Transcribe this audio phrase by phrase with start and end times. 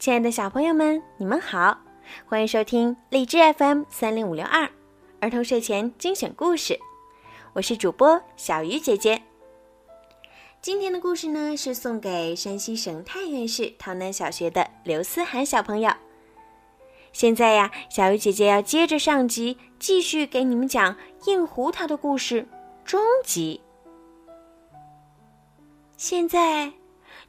[0.00, 1.78] 亲爱的小朋友们，你们好，
[2.24, 4.66] 欢迎收听荔枝 FM 三零五六二
[5.20, 6.80] 儿童睡前精选故事，
[7.52, 9.20] 我是主播小鱼姐姐。
[10.62, 15.92] 今天的故事呢，是送给山西省太原市洮南小学的刘思涵小朋友。
[17.12, 22.48] 现在呀，小鱼姐姐要接着上集，继续给你们讲硬胡桃的故事
[22.86, 23.60] 终极。
[25.98, 26.79] 现在。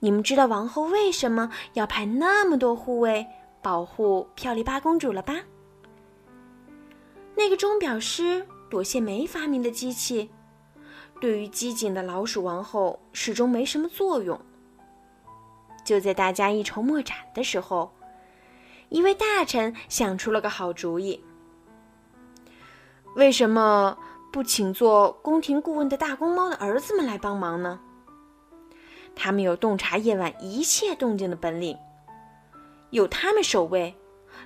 [0.04, 3.28] 你们知道王后为什么要派那么多护卫
[3.62, 5.36] 保护漂亮八公主了吧？
[7.36, 10.32] 那个钟表师朵谢梅发明的机器，
[11.20, 14.40] 对于机警的老鼠王后始终没什么作用。
[15.86, 17.94] 就在大家一筹莫展的时候，
[18.90, 21.24] 一位大臣想出了个好主意：
[23.16, 23.96] 为什么
[24.32, 27.80] 不请做宫廷顾问的大公猫的儿子们来帮忙呢？
[29.16, 31.78] 他们有洞察夜晚一切动静的本领，
[32.90, 33.96] 有他们守卫，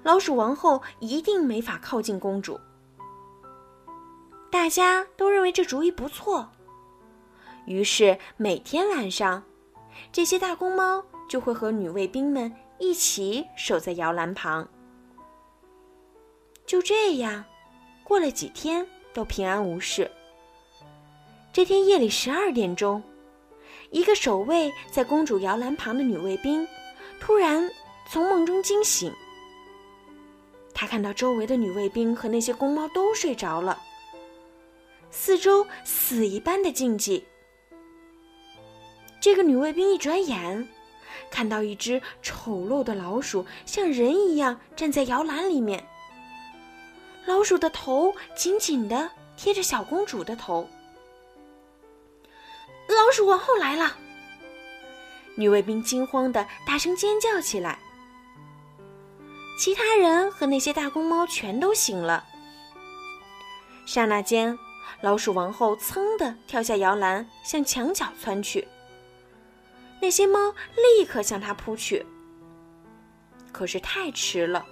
[0.04, 2.60] 老鼠王后一定没法靠近公主。
[4.52, 6.50] 大家都认为这主意不错，
[7.66, 9.44] 于是每天晚上，
[10.12, 14.68] 这些大公猫就会和女卫兵们一起守在摇篮旁。
[16.66, 17.46] 就这样，
[18.04, 20.10] 过了几天都平安无事。
[21.54, 23.02] 这天夜里十二点钟。
[23.96, 26.68] 一个守卫在公主摇篮旁的女卫兵，
[27.18, 27.72] 突然
[28.12, 29.10] 从梦中惊醒。
[30.74, 33.82] 他看到周围的女卫兵和那些公猫都睡着了，
[35.12, 37.24] 四周死一般的静寂。
[39.22, 40.68] 这个女卫兵一转眼，
[41.32, 45.82] 看到一只丑陋的老鼠像人一样站在摇篮里面，
[47.26, 50.68] 老鼠的头紧紧地贴着小公主的头。
[52.88, 53.98] 老鼠王后来了！
[55.36, 57.80] 女卫兵惊慌的大声尖叫起来。
[59.58, 62.26] 其他人和那些大公猫全都醒了。
[63.86, 64.58] 刹那间，
[65.02, 68.68] 老鼠王后噌的跳下摇篮，向墙角窜去。
[70.02, 72.06] 那些猫立刻向她扑去，
[73.52, 74.66] 可是太迟了，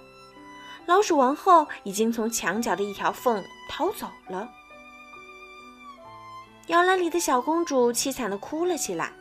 [0.86, 4.48] 老鼠王后已经从墙角的一条缝逃走了。
[6.68, 9.12] 摇篮里的小公主凄惨的哭了起来。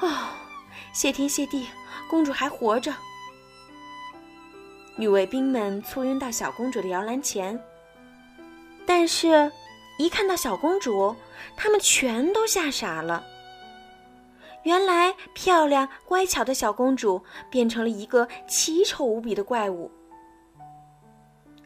[0.00, 0.28] 哦，
[0.92, 1.68] 谢天谢地，
[2.10, 2.92] 公主还活着。
[4.96, 7.58] 女卫兵们簇拥到小公主的摇篮前，
[8.84, 9.50] 但是，
[9.96, 11.14] 一看到小公主，
[11.56, 13.24] 他们全都吓傻了。
[14.64, 19.90] 原来，漂亮乖巧的小公主变成了一个奇丑无比的怪物。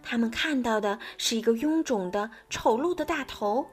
[0.03, 3.67] 他们看到的是一个臃肿的、丑陋的大头。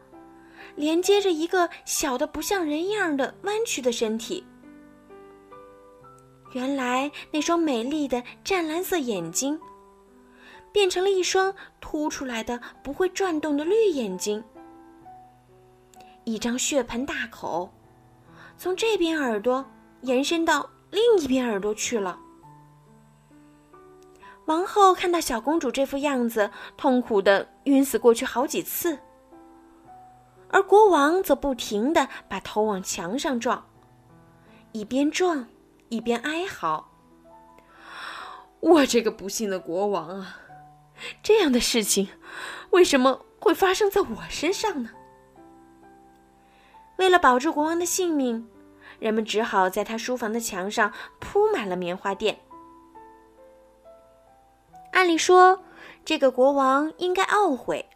[0.76, 4.46] 连接着一个小的不像人样的弯曲的身体。
[6.54, 9.60] 原来那双美丽的湛蓝色眼睛，
[10.72, 14.44] 变成了一双凸出来的不会转动的绿眼睛。
[16.26, 17.74] 一张血盆大口，
[18.58, 19.66] 从这边耳朵
[20.02, 22.20] 延伸到另一边耳朵去了。
[24.46, 29.00] 王后看到小公主这副样子，痛苦的晕死过去好几次。
[30.54, 33.66] 而国王则不停地把头往墙上撞，
[34.72, 35.48] 一边撞
[35.90, 36.92] 一边哀嚎
[38.62, 40.38] ：“我这个不幸的国王啊，
[41.24, 42.08] 这样的事情
[42.70, 44.92] 为什么会发生在我身上呢？”
[46.98, 48.48] 为了保住国王的性命，
[49.00, 52.40] 人们只好在他书房的墙上铺满了棉花垫。
[54.92, 55.64] 按理说，
[56.06, 57.90] 这个国王应该懊悔。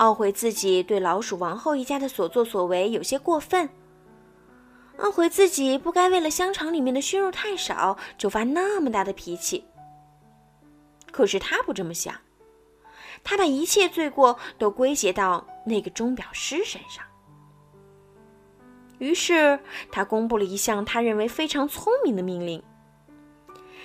[0.00, 3.68] 懊悔自己对老鼠王后一家的所作所为有些过分，
[4.96, 9.62] 懊悔自己不该为了香肠里面的熏肉太少就发那么大的脾气。
[11.12, 12.14] 可是他不这么想，
[13.22, 17.04] 他把一切罪过都归结到那个钟表师身上。
[18.98, 19.60] 于是
[19.92, 22.62] 他公布了一项他认为非常聪明的命令：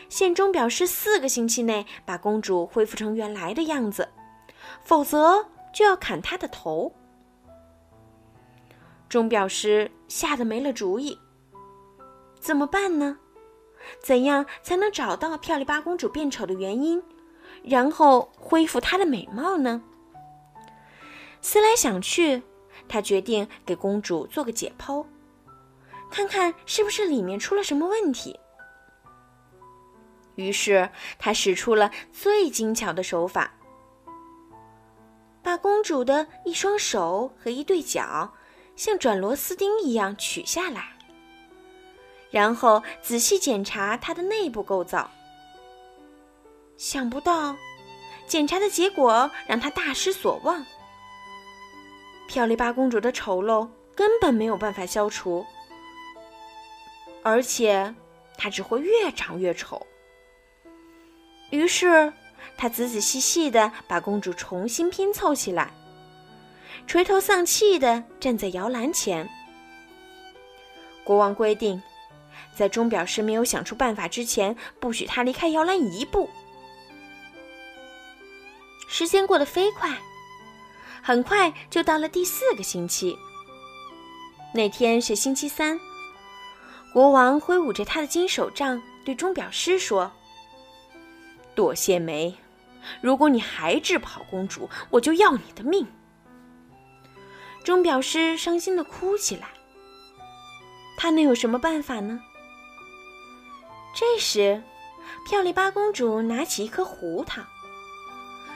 [0.08, 4.08] 限钟表师四个星期内把公主恢复成原来的样子，
[4.82, 5.50] 否则。
[5.76, 6.96] 就要砍他的头。
[9.10, 11.20] 钟表师吓得没了主意，
[12.40, 13.18] 怎么办呢？
[14.02, 17.04] 怎样才能找到漂亮八公主变丑的原因，
[17.62, 19.84] 然后恢复她的美貌呢？
[21.42, 22.42] 思来想去，
[22.88, 25.06] 他决定给公主做个解剖，
[26.10, 28.40] 看看是不是里面出了什么问题。
[30.36, 30.90] 于是
[31.20, 33.52] 他使出了最精巧的手法。
[35.46, 38.34] 把公主的一双手和一对脚，
[38.76, 40.98] 像转螺丝钉一样取下来，
[42.32, 45.12] 然后仔细检查它的内部构造。
[46.78, 47.56] 想不到，
[48.26, 50.66] 检查的结果让他大失所望。
[52.28, 55.46] 漂亮八公主的丑陋根本没有办法消除，
[57.22, 57.94] 而且
[58.36, 59.86] 她只会越长越丑。
[61.52, 62.12] 于是，
[62.58, 65.72] 他仔仔细细地把公主重新拼凑起来，
[66.88, 69.30] 垂头丧气地站在摇篮前。
[71.04, 71.82] 国王规定，
[72.56, 76.30] 在钟表师没有想出办法之前，不许他离开摇篮一步。
[78.88, 79.98] 时间过得飞快，
[81.02, 83.18] 很快就到了第四个星期。
[84.54, 85.80] 那天是星期三，
[86.94, 90.12] 国王挥舞着他的金手杖，对钟表师说
[91.56, 92.36] ：“朵谢梅，
[93.02, 95.88] 如果你还治不好公主，我就要你的命。”
[97.64, 99.48] 钟表师伤心的哭起来。
[100.98, 102.22] 他能有什么办法呢？
[103.96, 104.62] 这时，
[105.28, 107.42] 漂丽巴公主拿起一颗胡桃。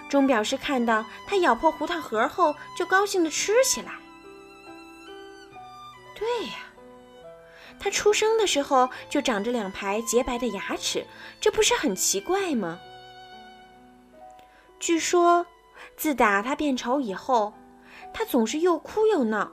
[0.09, 3.91] 钟表师看到她咬破胡桃核后，就高兴的吃起来。
[6.15, 6.53] 对呀，
[7.79, 11.05] 她出生的时候就长着两排洁白的牙齿，
[11.39, 12.79] 这不是很奇怪吗？
[14.79, 15.45] 据说，
[15.97, 17.53] 自打他变丑以后，
[18.13, 19.51] 他总是又哭又闹。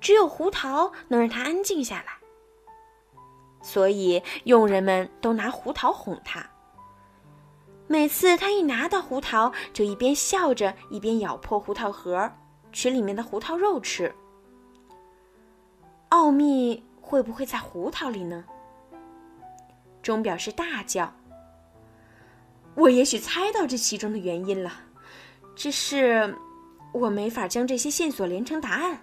[0.00, 2.12] 只有胡桃能让他安静下来，
[3.62, 6.46] 所以佣人们都拿胡桃哄他。
[7.88, 12.30] 每次他一拿到胡桃，就一边笑着一边咬破胡桃核，
[12.72, 14.14] 取里面的胡桃肉吃。
[16.10, 18.44] 奥秘会不会在胡桃里呢？
[20.02, 21.12] 钟表师大叫
[22.76, 24.72] ：“我也许猜到这其中的原因了，
[25.54, 26.36] 只是
[26.92, 29.02] 我没法将这些线索连成答案。”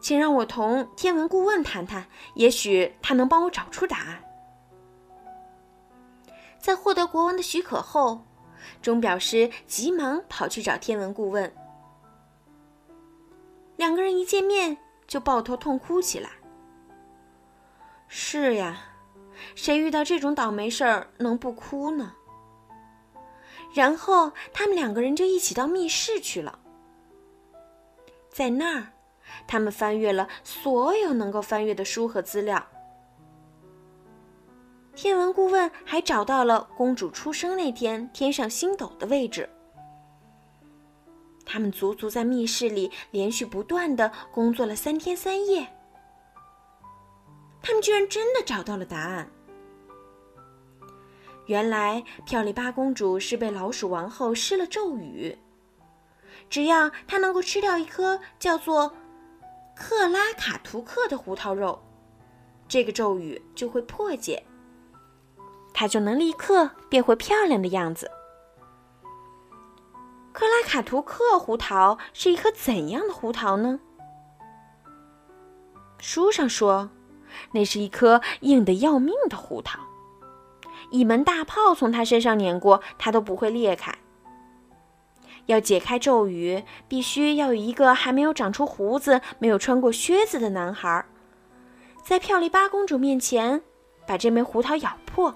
[0.00, 4.22] 请让我同天文顾问谈谈，也许他能帮我找出答案。
[6.58, 8.26] 在获得国王的许可后，
[8.82, 11.50] 钟表师急忙跑去找天文顾问。
[13.76, 14.76] 两个人一见面
[15.06, 16.28] 就抱头痛哭起来。
[18.06, 18.78] 是呀，
[19.54, 22.12] 谁遇到这种倒霉事儿能不哭呢？
[23.74, 26.58] 然后他们两个人就一起到密室去了，
[28.30, 28.86] 在那儿。
[29.48, 32.64] 他们翻阅了所有能够翻阅的书和资料。
[34.94, 39.48] 天文顾问还找到了公主出生那天天上星斗的位置。
[41.44, 45.66] 他们足足在密室里连续不断的工作了三天三夜。
[47.60, 49.28] 他们居然真的找到了答案。
[51.46, 55.38] 原来，漂丽巴公主是被老鼠王后施了咒语，
[56.48, 58.94] 只要她能够吃掉一颗叫做……
[59.76, 61.82] 克拉卡图克的胡桃肉，
[62.68, 64.44] 这个咒语就会破解，
[65.74, 68.10] 她就能立刻变回漂亮的样子。
[70.32, 73.80] 克拉卡图克胡桃是一颗怎样的胡桃呢？
[75.98, 76.90] 书上说，
[77.52, 79.80] 那是一颗硬得要命的胡桃，
[80.90, 83.94] 一门大炮从他身上碾过，他都不会裂开。
[85.46, 91.04] 要解开咒语，必须要有一个还没有长出胡子、没有穿过靴子的男孩，
[92.02, 93.60] 在漂亮八公主面前
[94.06, 95.34] 把这枚胡桃咬破，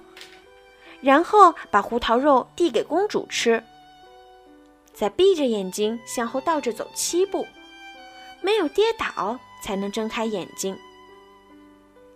[1.03, 3.63] 然后把胡桃肉递给公主吃，
[4.95, 7.47] 再闭着眼睛向后倒着走七步，
[8.41, 10.75] 没有跌倒才能睁开眼睛。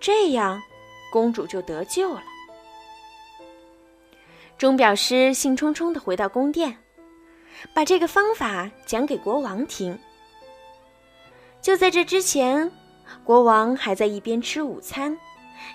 [0.00, 0.62] 这样，
[1.10, 2.22] 公主就得救了。
[4.62, 6.78] 钟表师兴冲冲地回到宫殿。
[7.74, 9.98] 把这个方法讲给国王听。
[11.60, 12.70] 就在这之前，
[13.24, 15.18] 国王还在一边吃午餐，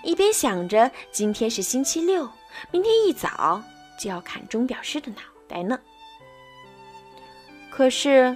[0.02, 2.30] 一边想着今天是星期六，
[2.70, 3.62] 明天一早
[4.00, 5.78] 就要砍钟表师的脑袋呢。
[7.70, 8.34] 可是，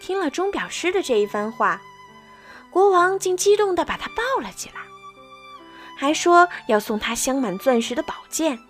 [0.00, 1.82] 听了钟表师的这一番话，
[2.70, 4.80] 国王竟激动地把他抱了起来，
[5.96, 8.60] 还说要送他镶满钻石的宝剑。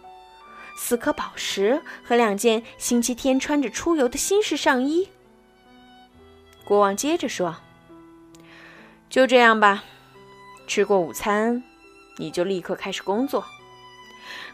[0.80, 5.08] 四颗宝石和两件星期天穿着出游的新式上衣。
[6.64, 7.56] 国王接着说
[9.10, 9.82] ：“就这样吧，
[10.68, 11.62] 吃过午餐，
[12.16, 13.44] 你就立刻开始工作。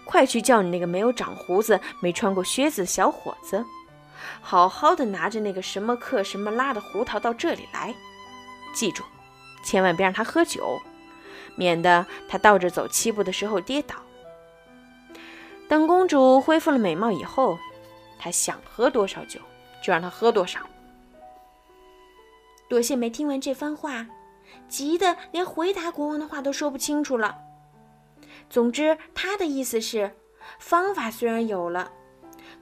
[0.06, 3.62] 快去叫你那个没有长胡子、没穿过靴子的小伙子，
[4.40, 7.94] 好好的拿着那个什么克什么拉的胡桃到这里来。
[8.74, 9.04] 记住，
[9.62, 10.80] 千万别让他喝酒，
[11.54, 13.94] 免得他倒着走七步的时候跌倒。”
[15.74, 17.58] 等公主恢复了美貌以后，
[18.16, 19.40] 她想喝多少酒
[19.82, 20.60] 就让她喝多少。
[22.68, 24.06] 多谢梅听完这番话，
[24.68, 27.36] 急得连回答国王的话都说不清楚了。
[28.48, 30.14] 总之，他的意思是，
[30.60, 31.90] 方法虽然有了，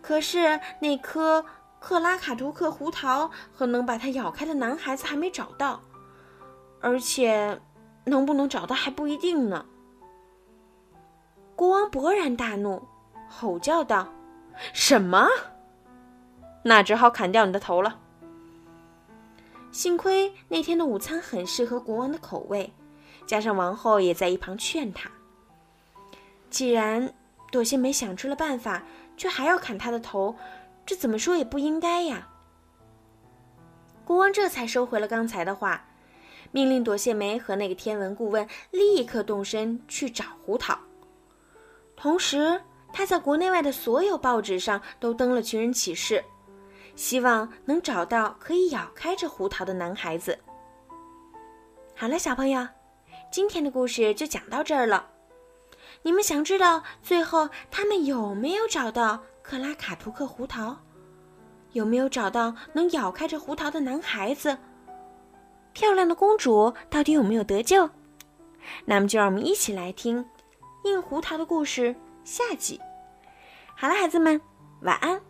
[0.00, 1.44] 可是那颗
[1.80, 5.82] 克拉卡图克胡桃和能把它咬开的男孩子还没找到，
[6.80, 7.60] 而且
[8.06, 9.66] 能不能找到还不一定呢。
[11.54, 12.82] 国王勃然大怒，
[13.32, 14.06] 吼叫道
[14.74, 15.26] ：“什么？
[16.62, 17.98] 那只好砍掉你的头了。”
[19.72, 22.72] 幸亏那天的午餐很适合国王的口味，
[23.26, 25.10] 加上王后也在一旁劝他。
[26.50, 27.14] 既然
[27.50, 28.82] 朵谢梅想出了办法，
[29.16, 30.36] 却还要砍他的头，
[30.84, 32.28] 这怎么说也不应该呀。
[34.04, 35.86] 国王这才收回了刚才的话，
[36.50, 40.78] 命令朵谢梅和那个天文顾问立刻动身去找胡桃。
[41.96, 42.60] 同时，
[42.92, 46.22] 他在国内外的所有报纸上都登了寻人启事，
[46.94, 50.38] 希望能找到可以咬开这胡桃的男孩子。
[51.96, 52.66] 好了，小朋友，
[53.30, 55.08] 今天的故事就讲到这儿了。
[56.02, 60.76] 你们想知道最后他们有没有找到克拉卡图克胡桃？
[61.72, 64.58] 有没有找到能咬开这胡桃的男孩子？
[65.72, 67.88] 漂亮的公主到底有没有得救？
[68.84, 70.24] 那么就让我们一起来听。
[70.84, 72.80] 硬胡桃的故事下集，
[73.76, 74.40] 好了，孩子们，
[74.82, 75.20] 晚安。